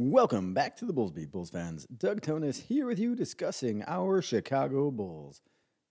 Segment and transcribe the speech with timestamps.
[0.00, 1.84] Welcome back to the Bulls Beat, Bulls fans.
[1.86, 5.42] Doug Tonis here with you discussing our Chicago Bulls.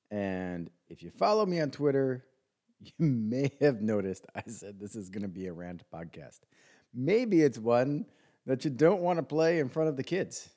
[0.09, 2.23] And if you follow me on Twitter,
[2.79, 6.39] you may have noticed I said this is going to be a rant podcast.
[6.93, 8.05] Maybe it's one
[8.45, 10.51] that you don't want to play in front of the kids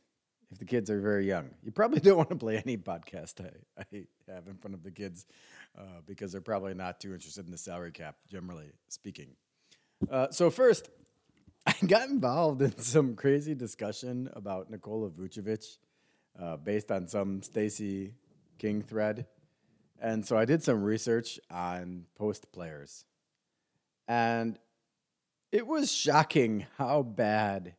[0.53, 1.51] if the kids are very young.
[1.65, 4.93] You probably don't want to play any podcast I, I have in front of the
[4.93, 5.27] kids
[5.77, 9.31] uh, because they're probably not too interested in the salary cap, generally speaking.
[10.09, 10.89] Uh, so, first,
[11.87, 15.79] Got involved in some crazy discussion about Nikola Vucevic
[16.39, 18.13] uh, based on some Stacey
[18.59, 19.25] King thread.
[19.99, 23.07] And so I did some research on post players.
[24.07, 24.59] And
[25.53, 27.77] it was shocking how bad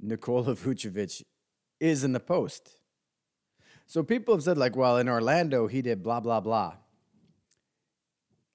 [0.00, 1.24] Nikola Vucevic
[1.80, 2.70] is in the post.
[3.86, 6.74] So people have said, like, well, in Orlando, he did blah, blah, blah.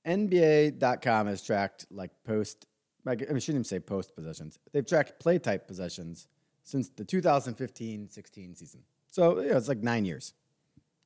[0.08, 2.66] NBA.com has tracked like post
[3.05, 4.59] I shouldn't even say post possessions.
[4.71, 6.27] They've tracked play type possessions
[6.63, 8.81] since the 2015 16 season.
[9.12, 10.33] So yeah, it's like nine years,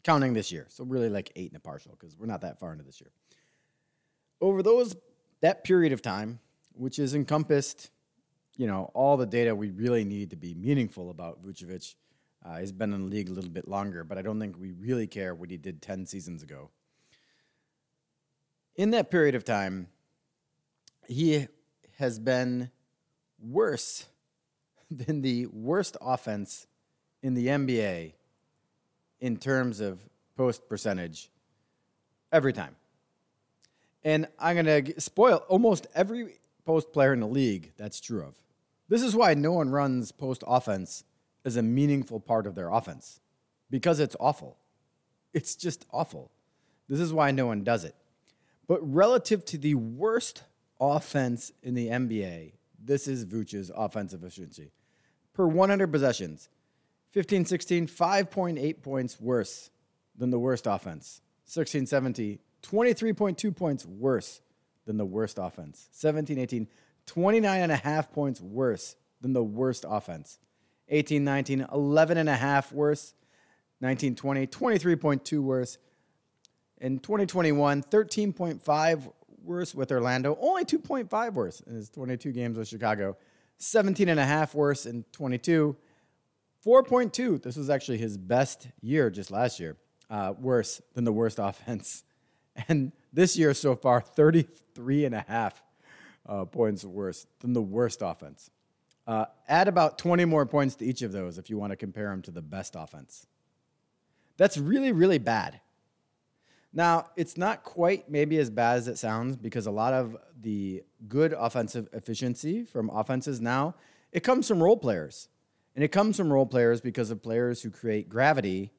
[0.04, 0.66] counting this year.
[0.70, 3.12] So really like eight and a partial because we're not that far into this year.
[4.42, 4.96] Over those
[5.42, 6.40] that period of time,
[6.74, 7.92] which is encompassed,
[8.58, 11.96] you know, all the data we really need to be meaningful about Vucevic.
[12.46, 14.72] Uh, he's been in the league a little bit longer, but I don't think we
[14.72, 16.70] really care what he did 10 seasons ago.
[18.76, 19.88] In that period of time,
[21.08, 21.48] he
[22.04, 22.70] has been
[23.40, 24.08] worse
[24.92, 26.68] than the worst offense
[27.22, 28.12] in the NBA
[29.22, 30.02] in terms of
[30.36, 31.30] post percentage
[32.30, 32.76] every time.
[34.04, 38.36] And I'm going to spoil almost every post player in the league that's true of.
[38.90, 41.06] This is why no one runs post offense
[41.46, 43.22] as a meaningful part of their offense
[43.70, 44.58] because it's awful.
[45.34, 46.32] It's just awful.
[46.90, 47.96] This is why no one does it.
[48.68, 50.44] But relative to the worst
[50.84, 52.54] offense in the NBA,
[52.84, 54.72] this is Vooch's offensive efficiency.
[55.34, 56.50] Per 100 possessions,
[57.12, 59.70] 15 16, 5.8 points worse
[60.16, 61.22] than the worst offense.
[61.46, 64.42] 16 17, 23.2 points worse
[64.86, 65.88] than the worst offense.
[65.92, 66.68] 17 18,
[67.06, 70.38] 29 and a half points worse than the worst offense.
[70.90, 73.14] 18 19, 11 and a half worse.
[73.82, 75.78] 19 20, 23.2 worse.
[76.80, 83.18] In 2021, 13.5 worse with Orlando, only 2.5 worse in his 22 games with Chicago,
[83.58, 85.76] 17 and a half worse in 22,
[86.66, 87.42] 4.2.
[87.42, 89.78] This was actually his best year just last year,
[90.10, 92.04] uh, worse than the worst offense.
[92.68, 95.62] And this year so far, 33 and a half
[96.28, 98.50] uh, points worse than the worst offense.
[99.06, 102.10] Uh, add about 20 more points to each of those if you want to compare
[102.10, 103.28] them to the best offense.
[104.38, 105.60] That's really, really bad.
[106.74, 110.84] Now, it's not quite maybe as bad as it sounds because a lot of the
[111.08, 113.76] good offensive efficiency from offenses now,
[114.12, 115.30] it comes from role players.
[115.76, 118.72] And it comes from role players because of players who create gravity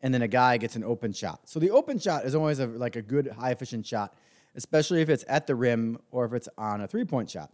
[0.00, 1.40] and then a guy gets an open shot.
[1.44, 4.14] So the open shot is always a, like a good high efficient shot,
[4.56, 7.50] especially if it's at the rim or if it's on a three-point shot.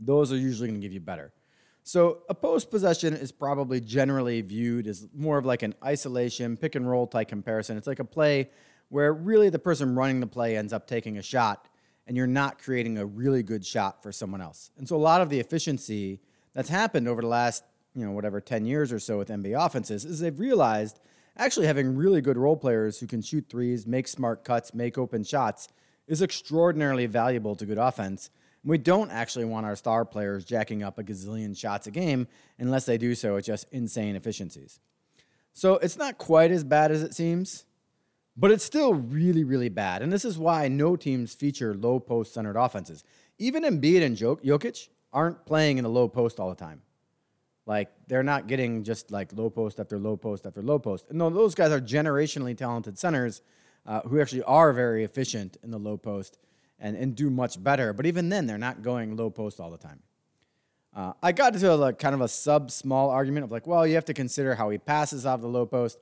[0.00, 1.32] Those are usually going to give you better.
[1.84, 6.74] So a post possession is probably generally viewed as more of like an isolation pick
[6.74, 7.76] and roll type comparison.
[7.76, 8.50] It's like a play
[8.90, 11.68] where really the person running the play ends up taking a shot
[12.06, 14.70] and you're not creating a really good shot for someone else.
[14.76, 16.20] And so a lot of the efficiency
[16.54, 17.64] that's happened over the last,
[17.94, 21.00] you know, whatever 10 years or so with NBA offenses is they've realized
[21.36, 25.22] actually having really good role players who can shoot threes, make smart cuts, make open
[25.22, 25.68] shots
[26.08, 28.30] is extraordinarily valuable to good offense.
[28.64, 32.26] And We don't actually want our star players jacking up a gazillion shots a game
[32.58, 34.80] unless they do so at just insane efficiencies.
[35.52, 37.64] So it's not quite as bad as it seems.
[38.40, 40.00] But it's still really, really bad.
[40.00, 43.04] And this is why no teams feature low post centered offenses.
[43.38, 46.80] Even Embiid and Jokic aren't playing in the low post all the time.
[47.66, 51.10] Like they're not getting just like low post after low post after low post.
[51.10, 53.42] And no, those guys are generationally talented centers
[53.84, 56.38] uh, who actually are very efficient in the low post
[56.78, 57.92] and, and do much better.
[57.92, 60.00] But even then, they're not going low post all the time.
[60.96, 63.96] Uh, I got to a, kind of a sub small argument of like, well, you
[63.96, 65.98] have to consider how he passes off the low post.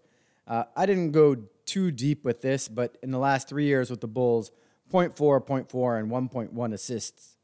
[0.48, 1.36] Uh, I didn't go
[1.66, 4.50] too deep with this, but in the last three years with the Bulls,
[4.90, 5.14] 0.4,
[5.46, 7.36] 0.4, and 1.1 assists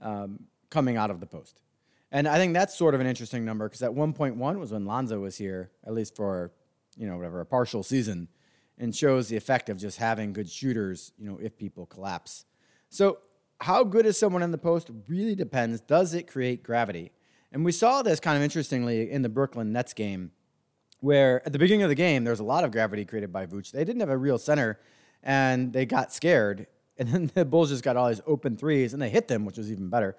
[0.00, 1.60] um, coming out of the post.
[2.10, 5.20] And I think that's sort of an interesting number because at 1.1 was when Lonzo
[5.20, 6.52] was here, at least for,
[6.96, 8.28] you know, whatever, a partial season,
[8.78, 12.46] and shows the effect of just having good shooters, you know, if people collapse.
[12.88, 13.18] So,
[13.60, 15.80] how good is someone in the post really depends.
[15.80, 17.12] Does it create gravity?
[17.52, 20.30] And we saw this kind of interestingly in the Brooklyn Nets game
[21.00, 23.46] where at the beginning of the game, there was a lot of gravity created by
[23.46, 23.70] Vooch.
[23.70, 24.78] They didn't have a real center,
[25.22, 26.66] and they got scared.
[26.98, 29.58] And then the Bulls just got all these open threes, and they hit them, which
[29.58, 30.16] was even better.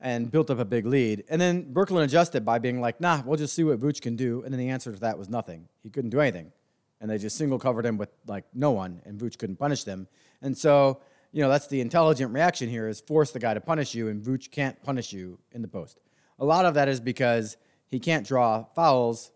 [0.00, 1.24] and built up a big lead.
[1.28, 4.42] And then Brooklyn adjusted by being like, nah, we'll just see what Vooch can do.
[4.42, 5.68] And then the answer to that was nothing.
[5.82, 6.52] He couldn't do anything.
[7.00, 10.08] And they just single covered him with like no one, and Vooch couldn't punish them.
[10.42, 11.00] And so,
[11.32, 14.22] you know, that's the intelligent reaction here is force the guy to punish you, and
[14.22, 15.98] Vooch can't punish you in the post.
[16.38, 17.56] A lot of that is because
[17.86, 19.30] he can't draw fouls.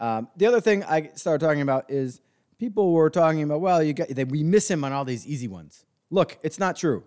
[0.00, 2.20] Um, the other thing I started talking about is
[2.58, 5.48] people were talking about, well, you got, they, we miss him on all these easy
[5.48, 5.84] ones.
[6.10, 7.04] Look, it's not true.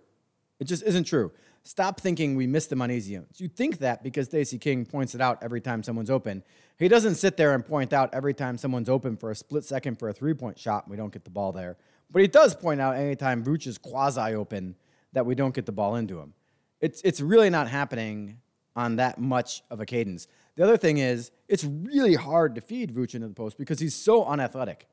[0.60, 1.32] It just isn't true.
[1.64, 3.42] Stop thinking we missed him on easy ones.
[3.42, 6.44] You think that because Stacey King points it out every time someone's open.
[6.80, 10.00] He doesn't sit there and point out every time someone's open for a split second
[10.00, 11.76] for a three point shot and we don't get the ball there.
[12.10, 14.76] But he does point out anytime Vooch is quasi open
[15.12, 16.34] that we don't get the ball into him.
[16.80, 18.40] It's, it's really not happening
[18.76, 20.28] on that much of a cadence.
[20.58, 23.96] The other thing is, it's really hard to feed Vooch into the post because he's
[23.96, 24.88] so unathletic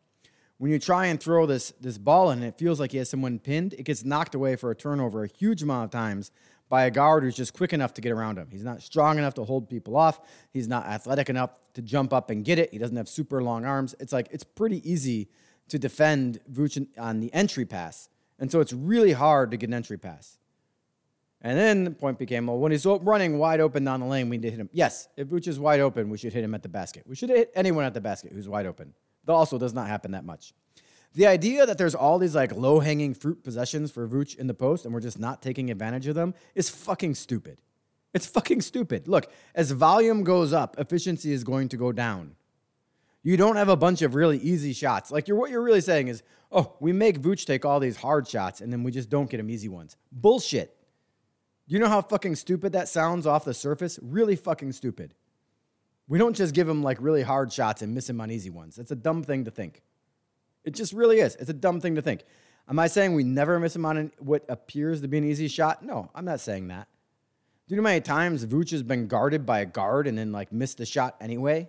[0.58, 3.38] when you try and throw this this ball and it feels like he has someone
[3.38, 6.30] pinned, it gets knocked away for a turnover a huge amount of times
[6.68, 8.48] by a guard who's just quick enough to get around him.
[8.50, 10.20] He's not strong enough to hold people off.
[10.52, 12.70] He's not athletic enough to jump up and get it.
[12.72, 13.94] He doesn't have super long arms.
[14.00, 15.28] It's like it's pretty easy
[15.68, 18.08] to defend Vooch on the entry pass.
[18.38, 20.38] And so it's really hard to get an entry pass.
[21.44, 24.38] And then the point became, well, when he's running wide open down the lane, we
[24.38, 24.70] need to hit him.
[24.72, 27.04] Yes, if Vooch is wide open, we should hit him at the basket.
[27.06, 28.94] We should hit anyone at the basket who's wide open.
[29.26, 30.54] That also does not happen that much.
[31.12, 34.54] The idea that there's all these like low hanging fruit possessions for Vooch in the
[34.54, 37.60] post and we're just not taking advantage of them is fucking stupid.
[38.14, 39.06] It's fucking stupid.
[39.06, 42.36] Look, as volume goes up, efficiency is going to go down.
[43.22, 45.10] You don't have a bunch of really easy shots.
[45.10, 48.26] Like you're what you're really saying is, oh, we make Vooch take all these hard
[48.26, 49.96] shots and then we just don't get him easy ones.
[50.10, 50.73] Bullshit.
[51.66, 53.98] You know how fucking stupid that sounds off the surface?
[54.02, 55.14] Really fucking stupid.
[56.06, 58.78] We don't just give him like really hard shots and miss him on easy ones.
[58.78, 59.82] It's a dumb thing to think.
[60.64, 61.36] It just really is.
[61.36, 62.24] It's a dumb thing to think.
[62.68, 65.82] Am I saying we never miss him on what appears to be an easy shot?
[65.82, 66.88] No, I'm not saying that.
[67.66, 70.32] Do you know how many times Vooch has been guarded by a guard and then
[70.32, 71.68] like missed the shot anyway?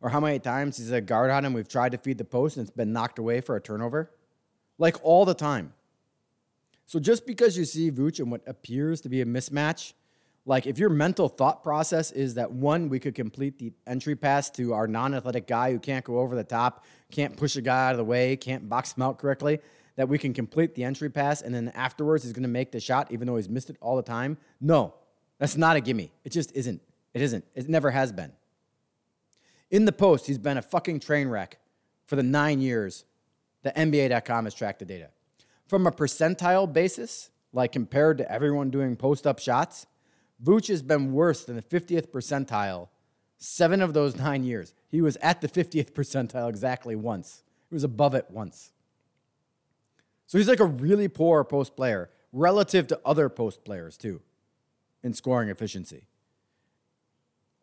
[0.00, 2.56] Or how many times he's a guard on him, we've tried to feed the post
[2.56, 4.10] and it's been knocked away for a turnover?
[4.76, 5.72] Like all the time.
[6.86, 9.94] So just because you see Vooch and what appears to be a mismatch
[10.46, 14.50] like if your mental thought process is that one, we could complete the entry pass
[14.50, 17.92] to our non-athletic guy who can't go over the top, can't push a guy out
[17.92, 19.58] of the way, can't box him out correctly,
[19.96, 22.80] that we can complete the entry pass and then afterwards he's going to make the
[22.80, 24.36] shot even though he's missed it all the time.
[24.60, 24.94] No,
[25.38, 26.12] that's not a gimme.
[26.24, 26.82] It just isn't.
[27.14, 27.44] It isn't.
[27.54, 28.32] It never has been.
[29.70, 31.58] In the post, he's been a fucking train wreck
[32.04, 33.04] for the nine years
[33.62, 35.08] that NBA.com has tracked the data.
[35.74, 39.88] From a percentile basis, like compared to everyone doing post up shots,
[40.40, 42.90] Vooch has been worse than the 50th percentile
[43.38, 44.72] seven of those nine years.
[44.88, 47.42] He was at the 50th percentile exactly once.
[47.70, 48.70] He was above it once.
[50.28, 54.22] So he's like a really poor post player relative to other post players, too,
[55.02, 56.06] in scoring efficiency.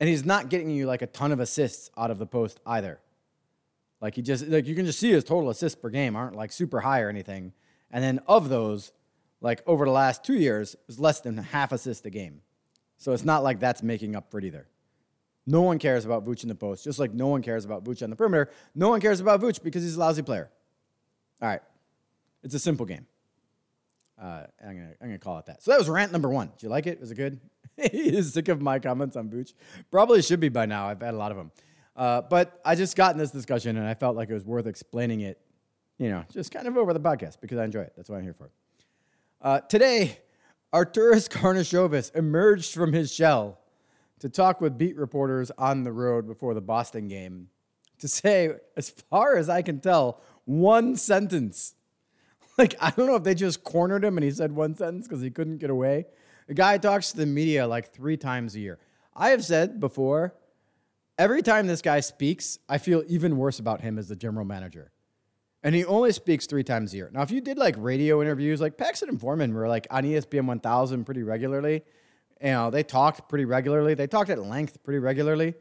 [0.01, 2.99] And he's not getting you like a ton of assists out of the post either.
[4.01, 6.51] Like he just like you can just see his total assists per game aren't like
[6.51, 7.53] super high or anything.
[7.91, 8.91] And then of those,
[9.41, 12.41] like over the last two years, is less than half assist a game.
[12.97, 14.67] So it's not like that's making up for it either.
[15.47, 18.03] No one cares about Vooch in the post, just like no one cares about Vooch
[18.03, 18.51] on the perimeter.
[18.75, 20.49] No one cares about Vooch because he's a lousy player.
[21.41, 21.61] All right.
[22.43, 23.07] It's a simple game.
[24.21, 25.63] Uh, I'm gonna I'm gonna call it that.
[25.63, 26.51] So that was rant number one.
[26.57, 26.99] Did you like it?
[26.99, 27.39] Was it good?
[27.91, 29.53] He's sick of my comments on Vooch.
[29.89, 30.87] Probably should be by now.
[30.87, 31.51] I've had a lot of them.
[31.95, 34.67] Uh, but I just got in this discussion and I felt like it was worth
[34.67, 35.39] explaining it,
[36.01, 37.93] you know, just kind of over the podcast because I enjoy it.
[37.95, 38.49] That's what I'm here for.
[39.39, 40.17] Uh, today,
[40.73, 43.59] Arturas Karnisovas emerged from his shell
[44.19, 47.49] to talk with beat reporters on the road before the Boston game
[47.99, 51.75] to say, as far as I can tell, one sentence.
[52.57, 55.21] Like, I don't know if they just cornered him and he said one sentence because
[55.21, 56.05] he couldn't get away.
[56.47, 58.77] The guy talks to the media like three times a year.
[59.15, 60.35] I have said before,
[61.17, 64.91] every time this guy speaks, I feel even worse about him as the general manager
[65.63, 67.09] and he only speaks three times a year.
[67.13, 70.45] Now, if you did like radio interviews, like Paxson and Forman were like on ESPN
[70.45, 71.83] 1000 pretty regularly,
[72.41, 73.93] you know, they talked pretty regularly.
[73.93, 75.53] They talked at length pretty regularly.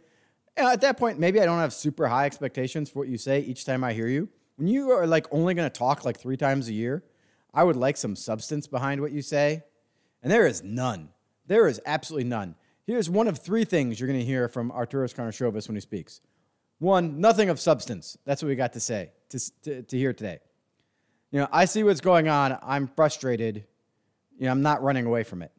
[0.57, 3.40] And at that point, maybe I don't have super high expectations for what you say
[3.40, 4.28] each time I hear you.
[4.57, 7.04] When you are like only going to talk like three times a year,
[7.52, 9.62] I would like some substance behind what you say.
[10.23, 11.11] And there is none.
[11.47, 12.54] There is absolutely none.
[12.87, 16.21] Here's one of three things you're going to hear from Arturas Karnisovas when he speaks.
[16.80, 18.18] One, nothing of substance.
[18.25, 20.40] That's what we got to say, to, to, to hear today.
[21.30, 22.58] You know, I see what's going on.
[22.62, 23.64] I'm frustrated.
[24.38, 25.52] You know, I'm not running away from it.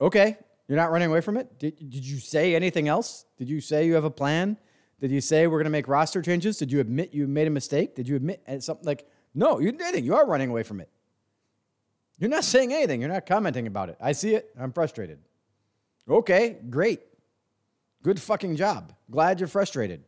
[0.00, 1.58] Okay, you're not running away from it?
[1.60, 3.24] Did, did you say anything else?
[3.38, 4.56] Did you say you have a plan?
[5.00, 6.58] Did you say we're going to make roster changes?
[6.58, 7.94] Did you admit you made a mistake?
[7.94, 10.04] Did you admit something like, no, you didn't.
[10.04, 10.88] You are running away from it.
[12.18, 13.00] You're not saying anything.
[13.00, 13.96] You're not commenting about it.
[14.00, 14.50] I see it.
[14.58, 15.20] I'm frustrated.
[16.08, 17.00] Okay, great.
[18.02, 18.92] Good fucking job.
[19.10, 20.04] Glad you're frustrated.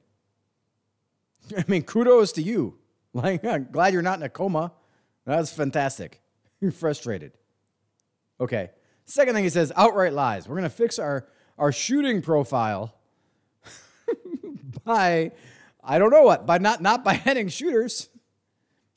[1.56, 2.78] I mean, kudos to you.
[3.16, 4.72] Like, I'm glad you're not in a coma.
[5.24, 6.20] That's fantastic.
[6.60, 7.30] You're frustrated.
[8.40, 8.70] Okay.
[9.04, 10.48] Second thing he says outright lies.
[10.48, 12.92] We're going to fix our, our shooting profile
[14.84, 15.30] by,
[15.82, 18.08] I don't know what, by not, not by heading shooters.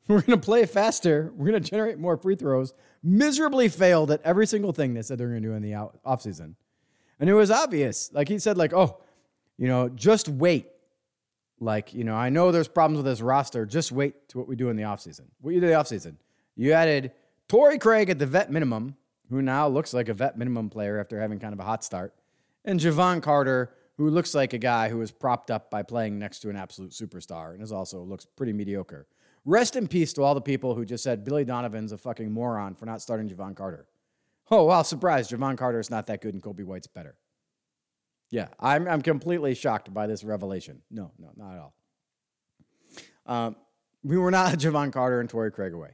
[0.08, 1.32] We're going to play faster.
[1.36, 2.74] We're going to generate more free throws.
[3.04, 6.00] Miserably failed at every single thing they said they're going to do in the out,
[6.04, 6.56] offseason.
[7.20, 8.12] And it was obvious.
[8.14, 9.00] Like he said, like, oh,
[9.58, 10.68] you know, just wait.
[11.60, 13.66] Like, you know, I know there's problems with this roster.
[13.66, 15.26] Just wait to what we do in the offseason.
[15.42, 16.16] What you did in the offseason.
[16.56, 17.12] You added
[17.48, 18.96] Torrey Craig at the vet minimum,
[19.30, 22.14] who now looks like a vet minimum player after having kind of a hot start,
[22.66, 26.40] and Jevon Carter, who looks like a guy who was propped up by playing next
[26.40, 29.08] to an absolute superstar and is also looks pretty mediocre.
[29.46, 32.76] Rest in peace to all the people who just said Billy Donovan's a fucking moron
[32.76, 33.88] for not starting Jevon Carter.
[34.50, 35.30] Oh, wow, surprise.
[35.30, 37.16] Jevon Carter is not that good and Coby White's better.
[38.30, 40.82] Yeah, I'm, I'm completely shocked by this revelation.
[40.92, 41.74] No, no, not at all.
[43.25, 43.56] Um,
[44.04, 45.92] we were not Jevon Carter and Torrey Craig away.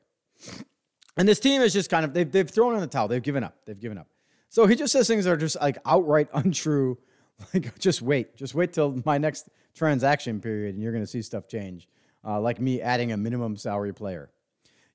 [1.15, 3.07] And this team is just kind of, they've, they've thrown in the towel.
[3.07, 3.55] They've given up.
[3.65, 4.07] They've given up.
[4.49, 6.97] So he just says things are just like outright untrue.
[7.53, 8.35] Like, just wait.
[8.35, 11.87] Just wait till my next transaction period and you're going to see stuff change.
[12.25, 14.29] Uh, like me adding a minimum salary player.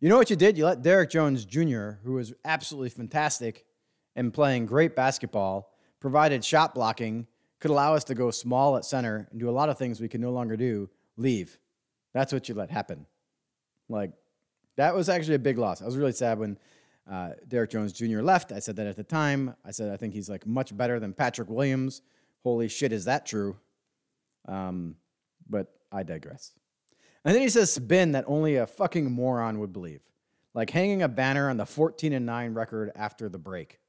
[0.01, 0.57] You know what you did?
[0.57, 3.65] You let Derrick Jones Jr., who was absolutely fantastic
[4.15, 7.27] and playing great basketball, provided shot blocking,
[7.59, 10.09] could allow us to go small at center and do a lot of things we
[10.09, 11.59] can no longer do, leave.
[12.15, 13.07] That's what you let happen.
[13.89, 14.13] Like,
[14.77, 15.83] that was actually a big loss.
[15.83, 16.59] I was really sad when
[17.11, 18.21] uh, Derrick Jones Jr.
[18.21, 18.53] left.
[18.53, 19.57] I said that at the time.
[19.65, 22.03] I said I think he's like much better than Patrick Williams.
[22.45, 23.57] Holy shit, is that true?
[24.47, 24.95] Um,
[25.51, 26.53] but I digress.
[27.25, 30.01] And then he says spin that only a fucking moron would believe,
[30.55, 33.81] like hanging a banner on the 14 and 9 record after the break.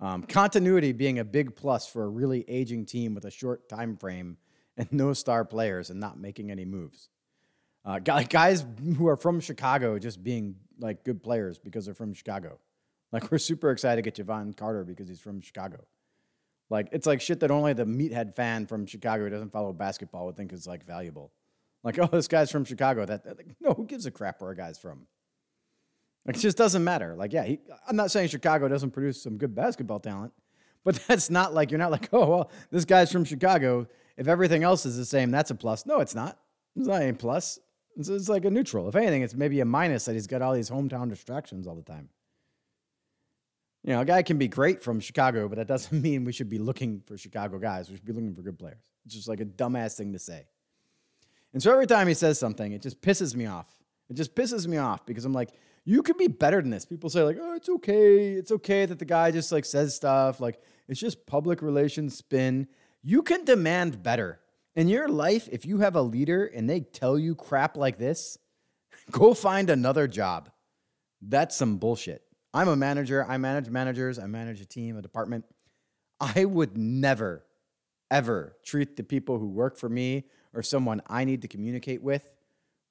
[0.00, 3.96] Um, continuity being a big plus for a really aging team with a short time
[3.96, 4.36] frame
[4.76, 7.08] and no star players and not making any moves.
[7.84, 8.64] Uh, guys
[8.96, 12.58] who are from Chicago just being like good players because they're from Chicago.
[13.12, 15.84] Like we're super excited to get Jevon Carter because he's from Chicago.
[16.70, 20.26] Like it's like shit that only the meathead fan from Chicago who doesn't follow basketball
[20.26, 21.30] would think is like valuable.
[21.84, 23.04] Like, oh, this guy's from Chicago.
[23.04, 25.06] That, like, no, who gives a crap where a guy's from?
[26.24, 27.16] Like, it just doesn't matter.
[27.16, 30.32] Like, yeah, he, I'm not saying Chicago doesn't produce some good basketball talent,
[30.84, 33.86] but that's not like, you're not like, oh, well, this guy's from Chicago.
[34.16, 35.86] If everything else is the same, that's a plus.
[35.86, 36.38] No, it's not.
[36.76, 37.58] It's not a plus.
[37.96, 38.88] It's, it's like a neutral.
[38.88, 41.82] If anything, it's maybe a minus that he's got all these hometown distractions all the
[41.82, 42.08] time.
[43.84, 46.48] You know, a guy can be great from Chicago, but that doesn't mean we should
[46.48, 47.90] be looking for Chicago guys.
[47.90, 48.78] We should be looking for good players.
[49.04, 50.46] It's just like a dumbass thing to say.
[51.52, 53.66] And so every time he says something, it just pisses me off.
[54.08, 55.50] It just pisses me off because I'm like,
[55.84, 56.84] you could be better than this.
[56.84, 58.30] People say like, oh, it's okay.
[58.30, 62.68] It's okay that the guy just like says stuff like it's just public relations spin.
[63.02, 64.40] You can demand better.
[64.74, 68.38] In your life, if you have a leader and they tell you crap like this,
[69.10, 70.50] go find another job.
[71.20, 72.22] That's some bullshit.
[72.54, 73.24] I'm a manager.
[73.28, 74.18] I manage managers.
[74.18, 75.44] I manage a team, a department.
[76.20, 77.44] I would never,
[78.10, 82.28] ever treat the people who work for me or someone I need to communicate with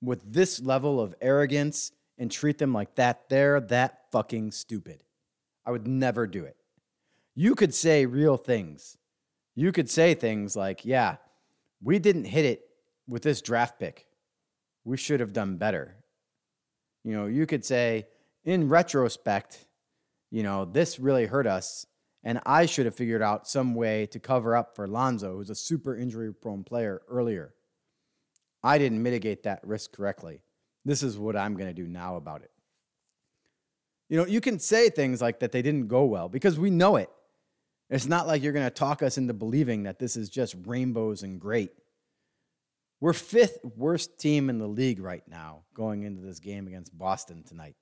[0.02, 5.04] with this level of arrogance and treat them like that, they're that fucking stupid.
[5.66, 6.56] I would never do it.
[7.36, 8.98] You could say real things.
[9.56, 11.18] You could say things like, yeah,
[11.84, 12.64] we didn't hit it
[13.08, 14.08] with this draft pick.
[14.84, 15.96] We should have done better.
[17.04, 18.08] You know, you could say,
[18.44, 19.66] in retrospect,
[20.32, 21.86] you know, this really hurt us.
[22.24, 25.56] And I should have figured out some way to cover up for Lonzo, who's a
[25.56, 27.54] super injury prone player earlier.
[28.64, 30.42] I didn't mitigate that risk correctly.
[30.86, 32.52] This is what I'm going to do now about it.
[34.10, 36.98] You know, you can say things like that they didn't go well because we know
[36.98, 37.10] it.
[37.90, 41.24] It's not like you're going to talk us into believing that this is just rainbows
[41.24, 41.72] and great.
[43.00, 47.44] We're fifth worst team in the league right now going into this game against Boston
[47.44, 47.76] tonight.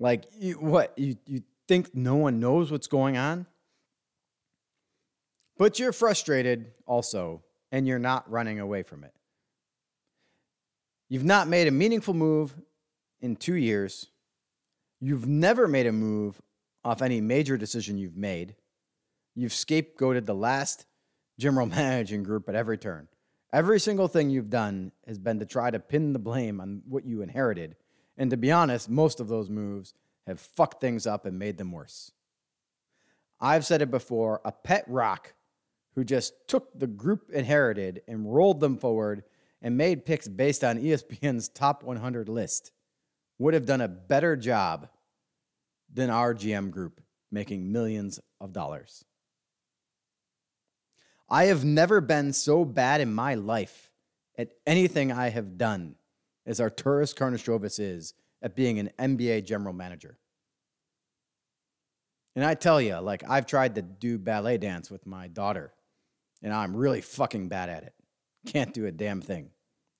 [0.00, 0.94] Like, you, what?
[0.96, 3.46] You, you think no one knows what's going on?
[5.58, 9.12] But you're frustrated also, and you're not running away from it.
[11.10, 12.54] You've not made a meaningful move
[13.20, 14.06] in two years.
[15.00, 16.40] You've never made a move
[16.82, 18.56] off any major decision you've made.
[19.34, 20.86] You've scapegoated the last
[21.38, 23.08] general managing group at every turn.
[23.52, 27.04] Every single thing you've done has been to try to pin the blame on what
[27.04, 27.76] you inherited.
[28.20, 29.94] And to be honest, most of those moves
[30.26, 32.12] have fucked things up and made them worse.
[33.40, 35.32] I've said it before a pet rock
[35.94, 39.24] who just took the group inherited and rolled them forward
[39.62, 42.72] and made picks based on ESPN's top 100 list
[43.38, 44.90] would have done a better job
[45.90, 47.00] than our GM group
[47.32, 49.02] making millions of dollars.
[51.26, 53.90] I have never been so bad in my life
[54.36, 55.94] at anything I have done
[56.46, 60.18] as Arturas Karnisovas is at being an NBA general manager.
[62.36, 65.72] And I tell you, like, I've tried to do ballet dance with my daughter,
[66.42, 67.94] and I'm really fucking bad at it.
[68.46, 69.50] Can't do a damn thing.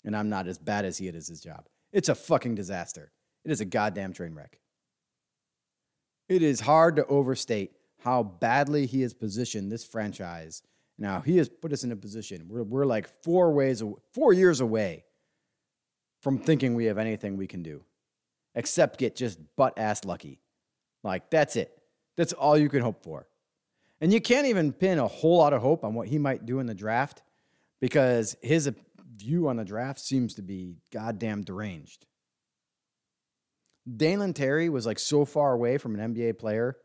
[0.05, 1.67] And I'm not as bad as he at his job.
[1.93, 3.13] It's a fucking disaster.
[3.45, 4.59] It is a goddamn train wreck.
[6.29, 10.63] It is hard to overstate how badly he has positioned this franchise.
[10.99, 13.83] Now, he has put us in a position where we're like four ways,
[14.15, 15.05] four years away
[16.21, 17.83] from thinking we have anything we can do,
[18.55, 20.41] except get just butt ass lucky.
[21.03, 21.77] Like, that's it.
[22.17, 23.27] That's all you can hope for.
[24.01, 26.59] And you can't even pin a whole lot of hope on what he might do
[26.59, 27.23] in the draft
[27.81, 28.71] because his
[29.17, 32.07] view on the draft seems to be goddamn deranged.
[33.97, 36.77] Dalen Terry was like so far away from an NBA player.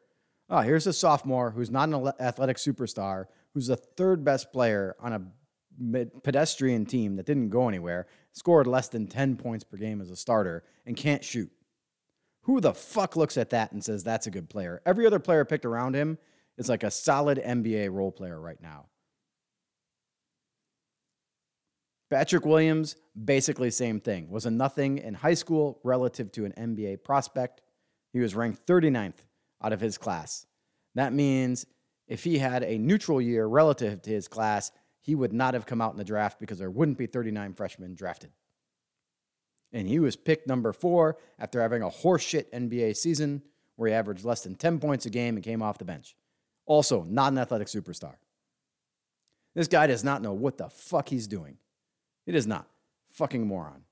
[0.49, 5.13] Oh, here's a sophomore who's not an athletic superstar, who's the third best player on
[5.13, 5.21] a
[6.23, 10.15] pedestrian team that didn't go anywhere, scored less than 10 points per game as a
[10.15, 11.51] starter, and can't shoot.
[12.43, 14.81] Who the fuck looks at that and says that's a good player?
[14.85, 16.19] Every other player picked around him
[16.57, 18.85] is like a solid NBA role player right now.
[22.11, 24.29] Patrick Williams, basically same thing.
[24.29, 27.61] Was a nothing in high school relative to an NBA prospect.
[28.13, 29.25] He was ranked 39th
[29.63, 30.45] out of his class.
[30.93, 31.65] That means
[32.07, 34.71] if he had a neutral year relative to his class,
[35.05, 37.93] he would not have come out in the draft because there wouldn't be 39 freshmen
[37.93, 38.31] drafted.
[39.71, 43.43] And he was picked number four after having a horseshit NBA season
[43.75, 46.15] where he averaged less than 10 points a game and came off the bench.
[46.65, 48.15] Also, not an athletic superstar.
[49.53, 51.57] This guy does not know what the fuck he's doing.
[52.25, 52.67] It is not.
[53.11, 53.83] Fucking moron.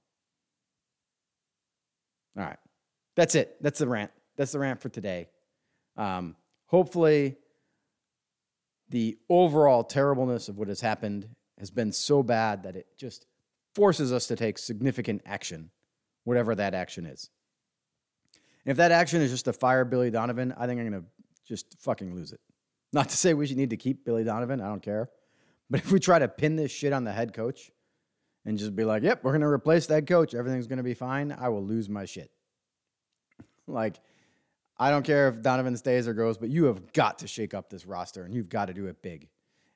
[2.36, 2.58] All right.
[3.15, 3.55] That's it.
[3.62, 4.10] That's the rant.
[4.36, 5.29] That's the rant for today.
[5.96, 7.38] Um, hopefully,
[8.93, 13.25] the overall terribleness of what has happened has been so bad that it just
[13.74, 15.72] forces us to take significant action,
[16.25, 17.31] whatever that action is.
[18.63, 21.07] And if that action is just to fire Billy Donovan, I think I'm going to
[21.44, 22.39] just fucking lose it.
[22.94, 25.09] Not to say we should need to keep Billy Donovan, I don't care.
[25.72, 27.72] But if we try to pin this shit on the head coach,
[28.46, 30.35] and just be like, yep, we're going to replace that coach.
[30.35, 31.35] Everything's going to be fine.
[31.35, 32.29] I will lose my shit.
[33.68, 34.00] like,
[34.77, 37.70] I don't care if Donovan stays or goes, but you have got to shake up
[37.70, 39.29] this roster and you've got to do it big.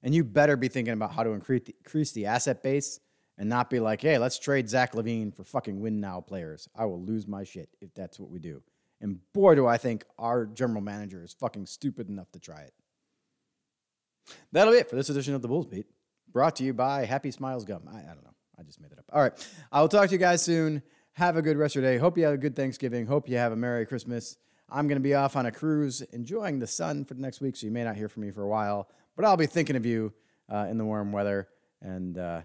[0.04, 3.00] And you better be thinking about how to increase the, increase the asset base
[3.38, 6.68] and not be like, hey, let's trade Zach LaVine for fucking win now players.
[6.76, 8.62] I will lose my shit if that's what we do.
[9.00, 12.74] And boy, do I think our general manager is fucking stupid enough to try it.
[14.52, 15.86] That'll be it for this edition of the Bulls Beat,
[16.32, 17.84] brought to you by Happy Smiles Gum.
[17.88, 18.34] I, I don't know.
[18.60, 19.06] I just made it up.
[19.14, 19.50] All right.
[19.72, 20.82] I will talk to you guys soon.
[21.14, 21.98] Have a good rest of your day.
[21.98, 23.06] Hope you have a good Thanksgiving.
[23.06, 24.38] Hope you have a Merry Christmas.
[24.70, 27.56] I'm going to be off on a cruise enjoying the sun for the next week,
[27.56, 29.86] so you may not hear from me for a while, but I'll be thinking of
[29.86, 30.14] you
[30.52, 31.48] uh, in the warm weather
[31.82, 32.42] and uh,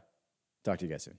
[0.63, 1.19] talk to you guys soon.